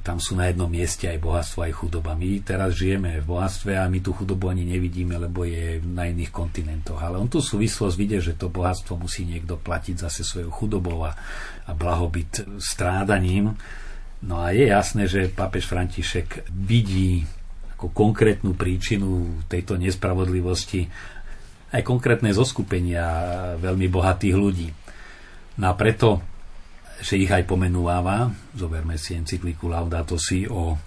[0.02, 2.18] tam sú na jednom mieste aj bohatstvo, aj chudoba.
[2.18, 6.34] My teraz žijeme v bohatstve a my tú chudobu ani nevidíme, lebo je na iných
[6.34, 6.98] kontinentoch.
[6.98, 11.14] Ale on tú súvislosť vidie, že to bohatstvo musí niekto platiť zase svojou chudobou a,
[11.70, 13.54] a blahobyt strádaním.
[14.26, 17.26] No a je jasné, že pápež František vidí
[17.78, 20.90] ako konkrétnu príčinu tejto nespravodlivosti
[21.72, 23.06] aj konkrétne zoskupenia
[23.58, 24.70] veľmi bohatých ľudí.
[25.58, 26.22] No a preto
[27.02, 28.30] že ich aj pomenúváva.
[28.54, 30.78] Zoberme si encykliku Laudato Si o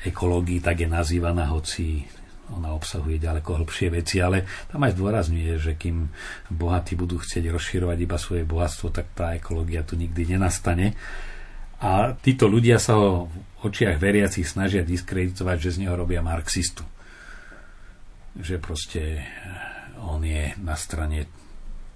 [0.00, 2.08] ekológii, tak je nazývaná, hoci
[2.50, 6.10] ona obsahuje ďaleko hlbšie veci, ale tam aj zdôrazňuje, že kým
[6.50, 10.98] bohatí budú chcieť rozširovať iba svoje bohatstvo, tak tá ekológia tu nikdy nenastane.
[11.80, 16.82] A títo ľudia sa ho v očiach veriacich snažia diskreditovať, že z neho robia marxistu.
[18.36, 19.24] Že proste
[20.00, 21.30] on je na strane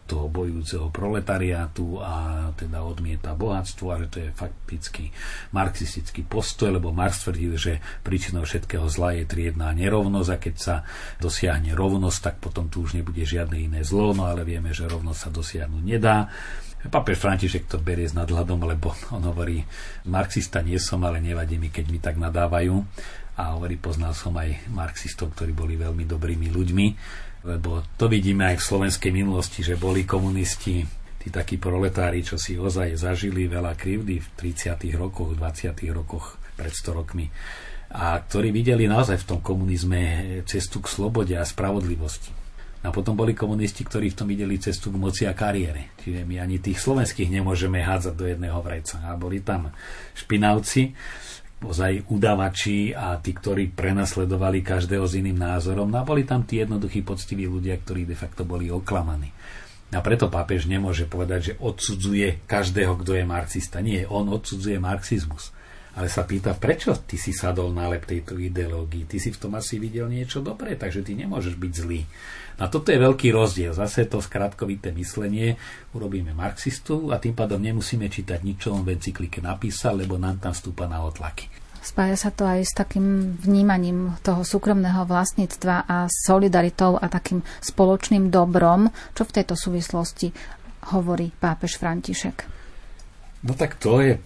[0.04, 5.08] toho bojujúceho proletariátu a teda odmieta bohatstvo a to je fakticky
[5.56, 7.72] marxistický postoj, lebo Marx tvrdil, že
[8.04, 10.76] príčinou všetkého zla je triedná nerovnosť a keď sa
[11.16, 15.20] dosiahne rovnosť, tak potom tu už nebude žiadne iné zlo, no ale vieme, že rovnosť
[15.20, 16.28] sa dosiahnuť nedá.
[16.84, 19.64] Papež František to berie s nadhľadom, lebo on hovorí,
[20.04, 22.76] marxista nie som, ale nevadí mi, keď mi tak nadávajú.
[23.34, 26.86] A hovorí, poznal som aj marxistov, ktorí boli veľmi dobrými ľuďmi
[27.44, 30.80] lebo to vidíme aj v slovenskej minulosti, že boli komunisti,
[31.20, 34.80] tí takí proletári, čo si ozaj zažili veľa krivdy v 30.
[34.96, 35.76] rokoch, 20.
[35.92, 37.28] rokoch, pred 100 rokmi.
[37.94, 40.00] a ktorí videli naozaj v tom komunizme
[40.50, 42.34] cestu k slobode a spravodlivosti.
[42.84, 45.96] A potom boli komunisti, ktorí v tom videli cestu k moci a kariére.
[46.04, 49.00] Čiže my ani tých slovenských nemôžeme hádzať do jedného vreca.
[49.08, 49.72] A boli tam
[50.12, 50.92] špinavci,
[51.64, 55.88] ozaj udavači a tí, ktorí prenasledovali každého s iným názorom.
[55.88, 59.32] No a boli tam tí jednoduchí, poctiví ľudia, ktorí de facto boli oklamaní.
[59.94, 63.78] A preto pápež nemôže povedať, že odsudzuje každého, kto je marxista.
[63.78, 65.54] Nie, on odsudzuje marxizmus.
[65.94, 69.06] Ale sa pýta, prečo ty si sadol na lep tejto ideológii?
[69.06, 72.02] Ty si v tom asi videl niečo dobré, takže ty nemôžeš byť zlý.
[72.58, 73.70] A toto je veľký rozdiel.
[73.70, 75.54] Zase to skratkovité myslenie.
[75.94, 80.42] Urobíme marxistu a tým pádom nemusíme čítať nič, čo on v encyklike napísal, lebo nám
[80.42, 81.46] tam vstúpa na otlaky.
[81.84, 88.32] Spája sa to aj s takým vnímaním toho súkromného vlastníctva a solidaritou a takým spoločným
[88.32, 88.88] dobrom.
[89.12, 90.32] Čo v tejto súvislosti
[90.96, 92.36] hovorí pápež František?
[93.44, 94.16] No tak to je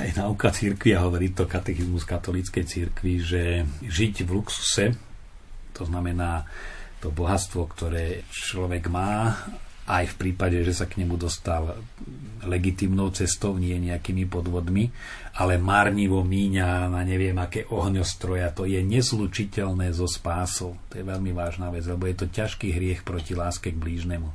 [0.00, 3.42] aj nauka církvy a hovorí to katechizmus katolíckej církvy, že
[3.86, 4.84] žiť v luxuse,
[5.74, 6.46] to znamená
[6.98, 9.36] to bohatstvo, ktoré človek má
[9.84, 11.76] aj v prípade, že sa k nemu dostal
[12.40, 14.88] legitimnou cestou, nie nejakými podvodmi,
[15.36, 18.48] ale márnivo míňa na neviem aké ohňostroja.
[18.56, 20.80] To je nezlučiteľné so spásou.
[20.88, 24.32] To je veľmi vážna vec, lebo je to ťažký hriech proti láske k blížnemu.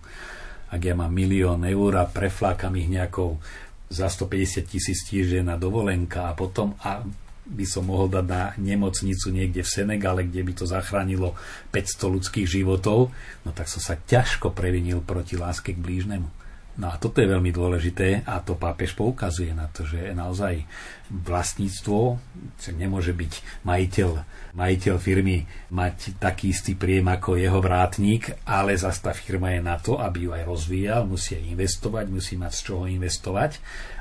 [0.69, 3.41] Ak ja mám milión eur a preflákam ich nejakou
[3.89, 7.01] za 150 tisíc týždeň na dovolenka a potom a
[7.49, 11.33] by som mohol dať na nemocnicu niekde v Senegale, kde by to zachránilo
[11.73, 13.09] 500 ľudských životov,
[13.41, 16.38] no tak som sa ťažko previnil proti láske k blížnemu.
[16.79, 20.63] No a toto je veľmi dôležité a to pápež poukazuje na to, že naozaj
[21.11, 22.15] vlastníctvo,
[22.55, 24.09] že nemôže byť majiteľ,
[24.55, 25.43] majiteľ firmy
[25.75, 30.29] mať taký istý príjem ako jeho vrátnik, ale zase tá firma je na to, aby
[30.29, 33.59] ju aj rozvíjal, musí investovať, musí mať z čoho investovať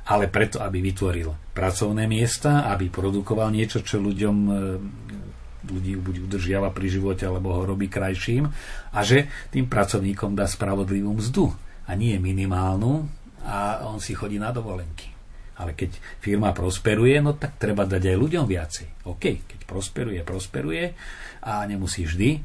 [0.08, 4.52] ale preto, aby vytvoril pracovné miesta, aby produkoval niečo, čo ľuďom e,
[5.68, 8.48] ľudí buď udržiava pri živote, alebo ho robí krajším
[8.88, 11.52] a že tým pracovníkom dá spravodlivú mzdu
[11.88, 13.08] a nie minimálnu
[13.48, 15.08] a on si chodí na dovolenky.
[15.58, 19.10] Ale keď firma prosperuje, no tak treba dať aj ľuďom viacej.
[19.10, 20.94] OK, keď prosperuje, prosperuje
[21.42, 22.38] a nemusí vždy,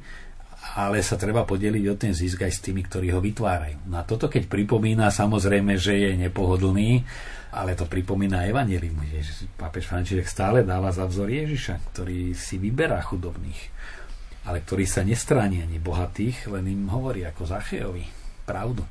[0.73, 3.85] ale sa treba podeliť o ten zisk aj s tými, ktorí ho vytvárajú.
[3.91, 7.03] Na toto, keď pripomína, samozrejme, že je nepohodlný,
[7.53, 8.97] ale to pripomína Evangelium,
[9.59, 13.61] pápež František stále dáva za vzor Ježiša, ktorý si vyberá chudobných,
[14.49, 18.07] ale ktorý sa nestráni ani bohatých, len im hovorí ako Zachejovi
[18.47, 18.81] pravdu.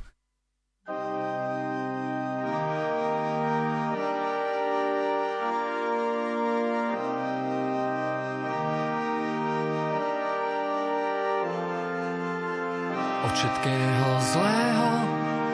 [14.33, 14.89] Zlého,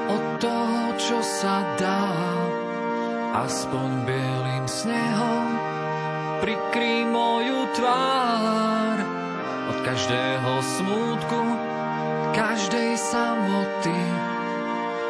[0.07, 2.07] od toho, čo sa dá
[3.43, 5.47] aspoň bielým snehom
[6.39, 8.97] prikry moju tvár
[9.69, 11.41] od každého smútku,
[12.31, 14.01] každej samoty,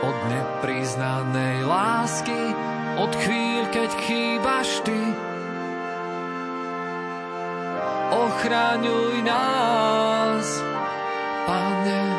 [0.01, 2.57] od nepriznanej lásky,
[2.97, 4.99] od chvíľ, keď chýbaš ty.
[8.09, 10.47] Ochraňuj nás,
[11.45, 12.18] Pane,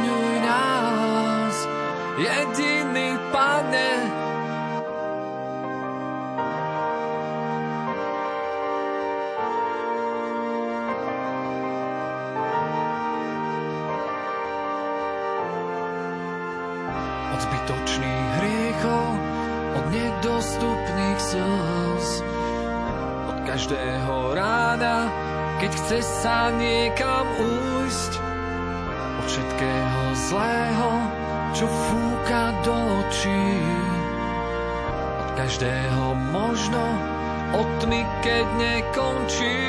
[23.61, 25.05] každého rána,
[25.61, 28.13] keď chce sa niekam újsť
[29.21, 30.89] od všetkého zlého,
[31.53, 33.45] čo fúka do očí.
[34.97, 36.81] Od každého možno,
[37.53, 39.61] od tmy, keď nekončí.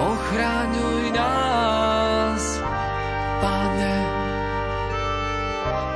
[0.00, 2.42] Ochráňuj nás,
[3.44, 3.96] Pane,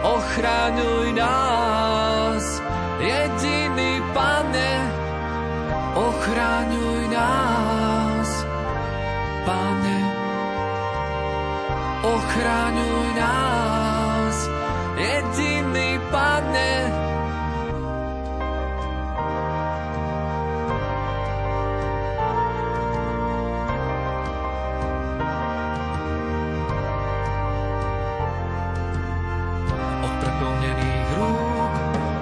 [0.05, 2.45] ochráňuj nás,
[3.01, 3.62] jediný
[6.03, 8.31] ochráňuj nás,
[9.47, 9.99] Pane,
[12.03, 14.37] ochráňuj nás,
[14.99, 16.75] jediný Pane.
[30.03, 31.75] Od preplnených rúk,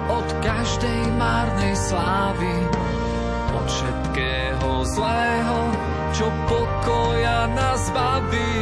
[0.09, 2.53] od každej márnej slávy,
[4.11, 5.59] všetkého zlého,
[6.11, 8.59] čo pokoja nás baví.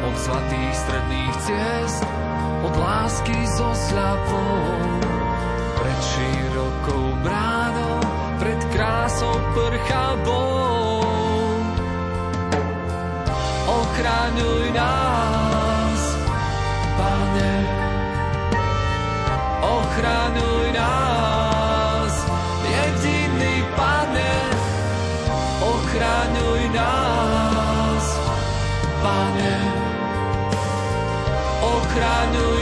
[0.00, 2.00] Od zlatých stredných ciest,
[2.64, 4.64] od lásky so sľapou,
[5.76, 8.00] pred širokou bránou,
[8.40, 11.04] pred krásou prchavou.
[13.68, 16.00] Ochraňuj nás,
[16.96, 17.54] Pane,
[19.60, 20.59] ochraňuj
[32.00, 32.59] ochraňuj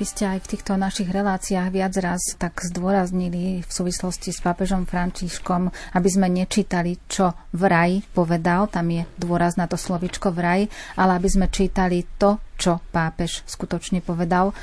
[0.00, 4.88] Vy ste aj v týchto našich reláciách viac raz tak zdôraznili v súvislosti s pápežom
[4.88, 10.64] Františkom, aby sme nečítali, čo vraj povedal, tam je dôraz na to slovičko vraj,
[10.96, 14.56] ale aby sme čítali to, čo pápež skutočne povedal.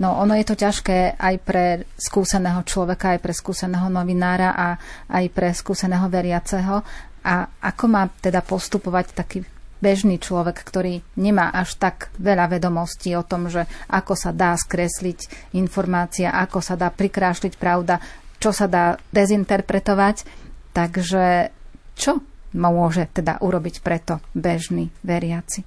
[0.00, 4.80] No ono je to ťažké aj pre skúseného človeka, aj pre skúseného novinára a
[5.12, 6.80] aj pre skúseného veriaceho.
[7.28, 9.44] A ako má teda postupovať taký
[9.78, 15.52] bežný človek, ktorý nemá až tak veľa vedomostí o tom, že ako sa dá skresliť
[15.56, 18.02] informácia, ako sa dá prikrášliť pravda,
[18.38, 20.26] čo sa dá dezinterpretovať.
[20.74, 21.50] Takže
[21.98, 22.22] čo
[22.54, 25.66] môže teda urobiť preto bežný veriaci?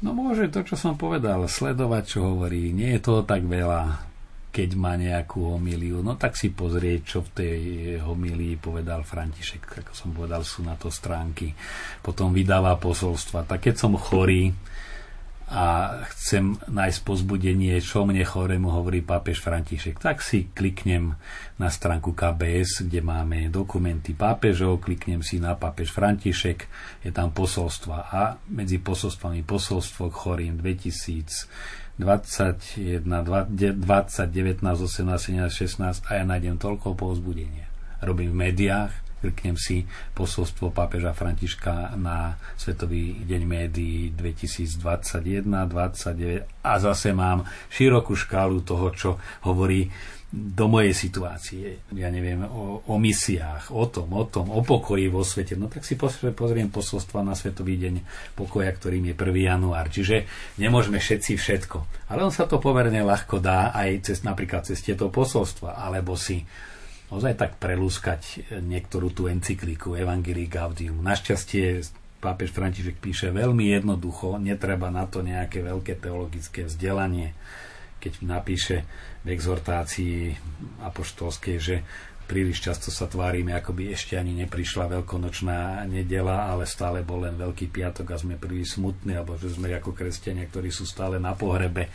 [0.00, 2.72] No môže to, čo som povedal, sledovať, čo hovorí.
[2.72, 4.09] Nie je toho tak veľa
[4.50, 7.58] keď má nejakú homíliu, no tak si pozrieť, čo v tej
[8.02, 11.54] homílii povedal František, ako som povedal, sú na to stránky.
[12.02, 13.46] Potom vydáva posolstva.
[13.46, 14.50] Tak keď som chorý
[15.50, 21.18] a chcem nájsť pozbudenie, čo mne chorému hovorí pápež František, tak si kliknem
[21.58, 26.70] na stránku KBS, kde máme dokumenty pápežov, kliknem si na pápež František,
[27.02, 35.50] je tam posolstva a medzi posolstvami posolstvo k chorým 2000 21, 20, 19, 18, 17,
[35.50, 37.66] 16 a ja nájdem toľko povzbudenia.
[38.00, 39.84] Robím v médiách, kliknem si
[40.16, 48.88] posolstvo pápeža Františka na Svetový deň médií 2021, 29 a zase mám širokú škálu toho,
[48.96, 49.10] čo
[49.44, 49.92] hovorí
[50.30, 55.26] do mojej situácie, ja neviem, o, o misiách, o tom, o tom, o pokoji vo
[55.26, 57.94] svete, no tak si pozriem posolstva na Svetový deň
[58.38, 59.50] pokoja, ktorým je 1.
[59.50, 59.90] január.
[59.90, 60.30] Čiže
[60.62, 62.06] nemôžeme všetci všetko.
[62.14, 66.46] Ale on sa to pomerne ľahko dá aj cez, napríklad cez tieto posolstva, alebo si
[67.10, 71.02] ozaj tak prelúskať niektorú tú encykliku Evangelii Gaudium.
[71.02, 71.82] Našťastie
[72.22, 77.34] pápež František píše veľmi jednoducho, netreba na to nejaké veľké teologické vzdelanie.
[78.00, 78.88] Keď napíše
[79.22, 80.32] v exhortácii
[80.80, 81.76] apoštolskej, že
[82.30, 87.34] príliš často sa tvárime, ako by ešte ani neprišla veľkonočná nedela, ale stále bol len
[87.34, 91.34] Veľký piatok a sme príliš smutní, alebo že sme ako kresťania, ktorí sú stále na
[91.34, 91.90] pohrebe.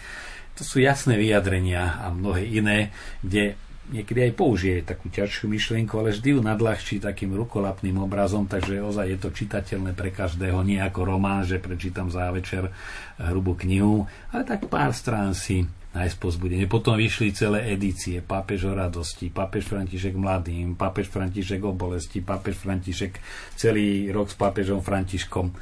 [0.60, 2.92] To sú jasné vyjadrenia a mnohé iné,
[3.24, 3.56] kde
[3.96, 9.08] niekedy aj použije takú ťažšiu myšlienku, ale vždy ju nadľahčí takým rukolapným obrazom, takže ozaj
[9.16, 12.74] je to čitateľné pre každého, nie ako román, že prečítam za večer
[13.22, 16.68] hrubú knihu, ale tak pár strán si nájsť pozbudenie.
[16.68, 22.60] Potom vyšli celé edície, pápež o radosti, pápež František mladým, pápež František o bolesti, pápež
[22.60, 23.16] František
[23.56, 25.56] celý rok s pápežom Františkom.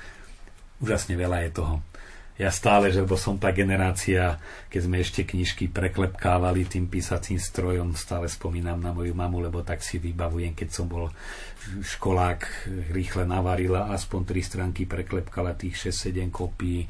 [0.82, 1.76] Úžasne veľa je toho.
[2.34, 4.42] Ja stále, že bo som tá generácia,
[4.74, 9.86] keď sme ešte knižky preklepkávali tým písacím strojom, stále spomínam na moju mamu, lebo tak
[9.86, 11.14] si vybavujem, keď som bol
[11.86, 16.90] školák, rýchle navarila, aspoň tri stránky preklepkala tých 6-7 kopií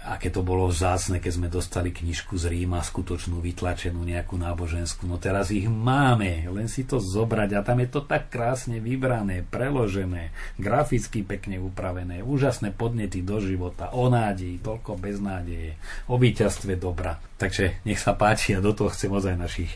[0.00, 5.04] aké to bolo vzácne, keď sme dostali knižku z Ríma, skutočnú vytlačenú nejakú náboženskú.
[5.04, 9.44] No teraz ich máme, len si to zobrať a tam je to tak krásne vybrané,
[9.44, 15.76] preložené, graficky pekne upravené, úžasné podnety do života, o nádeji, toľko beznádeje,
[16.08, 17.20] o víťazstve dobra.
[17.36, 19.72] Takže nech sa páči a do toho chcem ozaj našich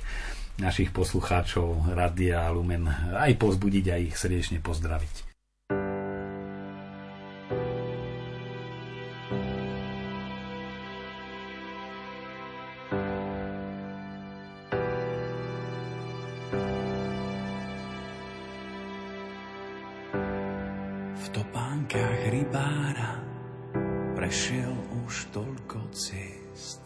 [0.55, 5.24] našich poslucháčov Radia Lumen aj pozbudiť a ich srdečne pozdraviť.
[24.13, 26.85] Prešiel už toľko ciest.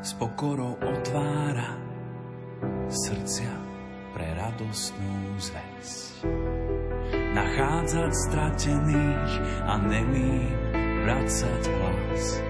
[0.00, 1.76] s pokorou otvára
[2.90, 3.54] srdcia
[4.10, 6.26] pre radostnú zväzť.
[7.30, 9.32] Nachádzať stratených
[9.70, 10.50] a nemým
[11.06, 12.49] vracať hlas.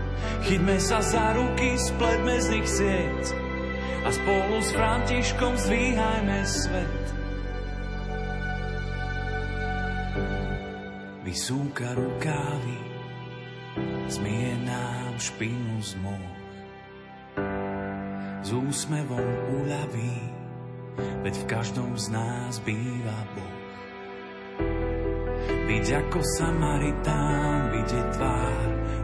[0.41, 3.23] Chyťme sa za ruky, spletme z nich sieť
[4.01, 7.05] a spolu s Františkom zdvíhajme svet.
[11.21, 12.79] Vysúka rukávy,
[14.09, 16.33] zmie nám špinu z moh.
[18.41, 19.29] S úsmevom
[19.61, 20.17] uľaví,
[21.21, 23.57] veď v každom z nás býva Boh.
[25.69, 28.70] Byť ako Samaritán, vidieť tvár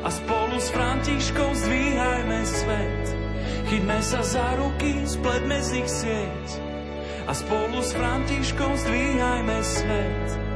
[0.00, 3.04] a spolu s Františkom zdvíhajme svet.
[3.68, 6.46] Chytme sa za ruky, spletme z nich sieť
[7.28, 10.50] a spolu s Františkom zdvíhajme svet.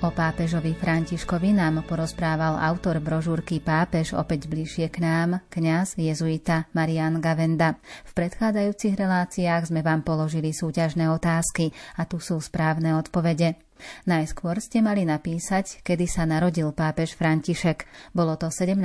[0.00, 7.20] O pápežovi Františkovi nám porozprával autor brožúrky Pápež opäť bližšie k nám, kňaz jezuita Marian
[7.20, 7.76] Gavenda.
[8.08, 13.60] V predchádzajúcich reláciách sme vám položili súťažné otázky a tu sú správne odpovede.
[14.08, 17.86] Najskôr ste mali napísať, kedy sa narodil pápež František.
[18.12, 18.76] Bolo to 17.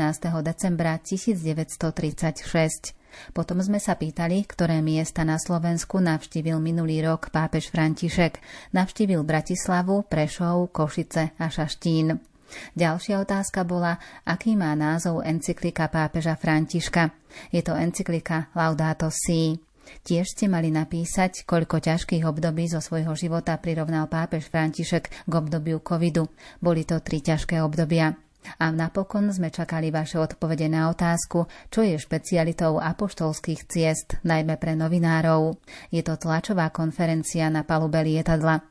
[0.43, 2.95] decembra 1936.
[3.31, 8.39] Potom sme sa pýtali, ktoré miesta na Slovensku navštívil minulý rok pápež František.
[8.75, 12.19] Navštívil Bratislavu, Prešov, Košice a Šaštín.
[12.77, 17.09] Ďalšia otázka bola, aký má názov encyklika pápeža Františka.
[17.49, 19.64] Je to encyklika Laudato Si.
[20.05, 25.81] Tiež ste mali napísať, koľko ťažkých období zo svojho života prirovnal pápež František k obdobiu
[25.81, 26.29] covidu.
[26.61, 28.17] Boli to tri ťažké obdobia.
[28.61, 34.77] A napokon sme čakali vaše odpovede na otázku, čo je špecialitou apoštolských ciest, najmä pre
[34.77, 35.57] novinárov.
[35.89, 38.61] Je to tlačová konferencia na palube lietadla.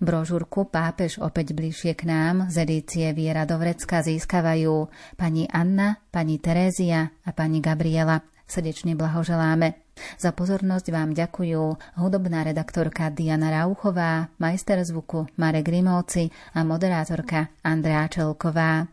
[0.00, 4.88] Brožúrku Pápež opäť bližšie k nám z edície Viera do Vrecka získavajú
[5.20, 8.24] pani Anna, pani Terézia a pani Gabriela.
[8.46, 9.85] Srdečne blahoželáme.
[10.16, 18.08] Za pozornosť vám ďakujú hudobná redaktorka Diana Rauchová, majster zvuku Marek Grimovci a moderátorka Andrea
[18.08, 18.88] Čelková.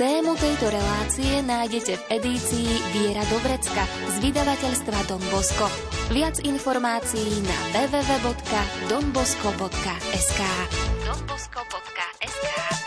[0.00, 5.68] Tému tejto relácie nájdete v edícii Viera do Vrecka z vydavateľstva Don Bosco.
[6.08, 10.40] Viac informácií na www.donbosco.sk
[11.04, 12.79] donbosco.sk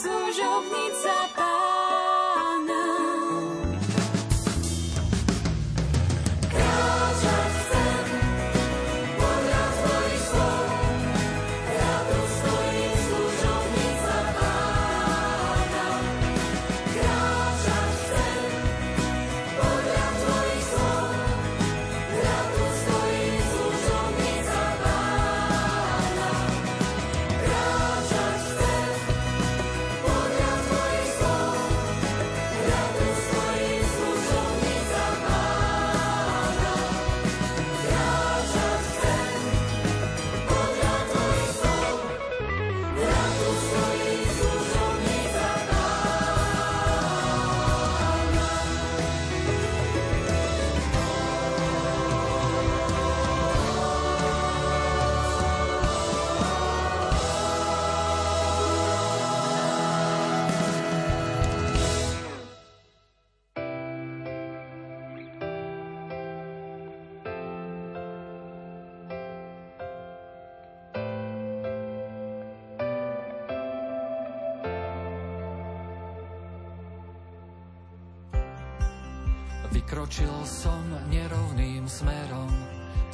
[0.00, 0.99] služobnic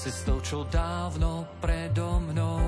[0.06, 2.62] cestou, čo dávno predo mnou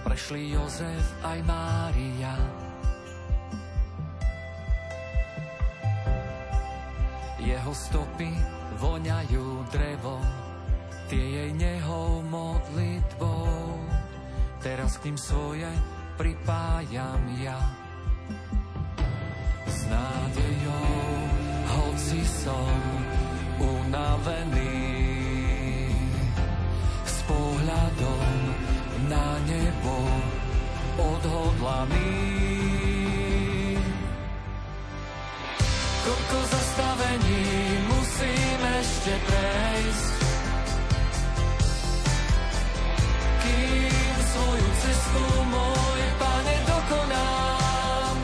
[0.00, 2.32] prešli Jozef aj Mária.
[7.36, 8.32] Jeho stopy
[8.80, 10.16] voňajú drevo,
[11.12, 13.76] tie jej nehou modlitbou.
[14.64, 15.68] Teraz k ním svoje
[16.16, 17.60] pripájam ja.
[19.68, 20.96] S nádejou,
[21.76, 22.72] hoci som
[23.60, 24.75] unavený,
[31.66, 32.14] slamy.
[36.06, 37.42] Koľko zastavení
[37.90, 40.14] musím ešte prejsť,
[43.42, 48.16] kým svoju cestu môj pane dokonám.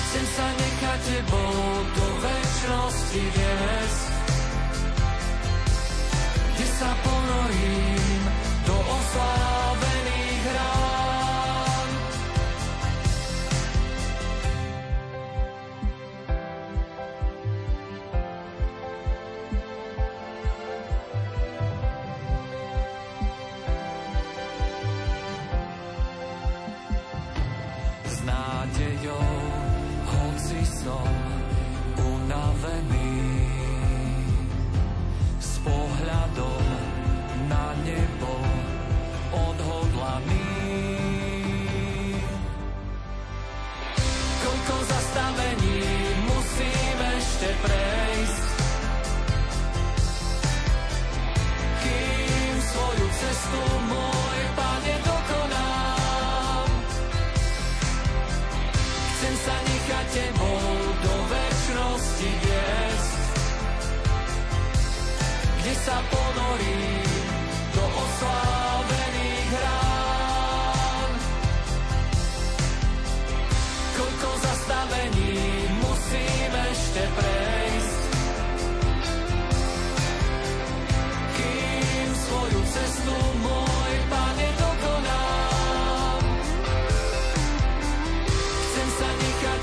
[0.00, 1.60] Chcem sa nechať tebou
[1.92, 4.08] do väčšnosti viesť,
[6.56, 8.22] kde sa ponorím
[8.64, 9.45] do oslávy.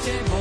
[0.03, 0.32] Table.